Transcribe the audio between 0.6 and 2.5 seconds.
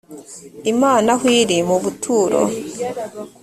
imana aho iri mu buturo